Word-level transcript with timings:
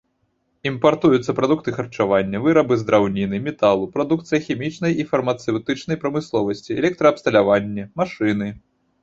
Імпартуюцца 0.67 1.33
прадукты 1.39 1.73
харчавання, 1.75 2.41
вырабы 2.47 2.73
з 2.79 2.87
драўніны, 2.87 3.37
металу, 3.49 3.83
прадукцыя 3.99 4.39
хімічнай 4.47 4.97
і 5.05 5.07
фармацэўтычнай 5.11 6.01
прамысловасці, 6.07 6.79
электраабсталяванне, 6.83 7.89
машыны. 8.05 8.49